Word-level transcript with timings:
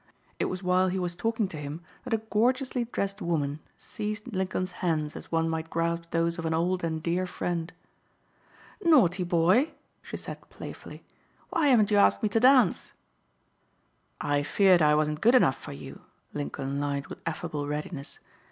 It 0.39 0.45
was 0.45 0.63
while 0.63 0.87
he 0.87 0.97
was 0.97 1.15
talking 1.15 1.47
to 1.49 1.57
him 1.57 1.81
that 2.05 2.13
a 2.15 2.23
gorgeously 2.31 2.85
dressed 2.85 3.21
woman 3.21 3.59
seized 3.77 4.33
Lincoln's 4.33 4.71
hands 4.71 5.15
as 5.15 5.31
one 5.31 5.47
might 5.47 5.69
grasp 5.69 6.09
those 6.09 6.39
of 6.39 6.45
an 6.47 6.55
old 6.55 6.83
and 6.83 7.03
dear 7.03 7.27
friend. 7.27 7.71
"Naughty 8.83 9.23
boy," 9.23 9.73
she 10.01 10.17
said 10.17 10.41
playfully. 10.49 11.03
"Why 11.51 11.67
haven't 11.67 11.91
you 11.91 11.97
asked 11.97 12.23
me 12.23 12.29
to 12.29 12.39
dance?" 12.39 12.93
"I 14.19 14.41
feared 14.41 14.81
I 14.81 14.95
wasn't 14.95 15.21
good 15.21 15.35
enough 15.35 15.55
for 15.61 15.71
you," 15.71 16.01
Lincoln 16.33 16.79
lied 16.79 17.05
with 17.05 17.21
affable 17.27 17.67
readiness. 17.67 18.17